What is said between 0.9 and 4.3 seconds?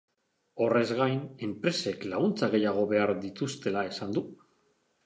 gain, enpresek laguntza gehiago behar dituztela esan du.